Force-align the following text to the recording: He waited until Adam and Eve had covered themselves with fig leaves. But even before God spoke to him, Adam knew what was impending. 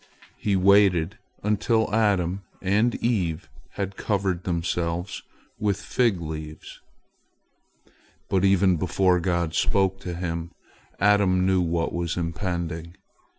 He 0.39 0.55
waited 0.55 1.19
until 1.43 1.93
Adam 1.93 2.41
and 2.59 2.95
Eve 2.95 3.47
had 3.73 3.97
covered 3.97 4.45
themselves 4.45 5.21
with 5.59 5.79
fig 5.79 6.19
leaves. 6.19 6.81
But 8.27 8.43
even 8.43 8.77
before 8.77 9.19
God 9.19 9.53
spoke 9.53 9.99
to 9.99 10.15
him, 10.15 10.53
Adam 10.99 11.45
knew 11.45 11.61
what 11.61 11.93
was 11.93 12.17
impending. 12.17 12.95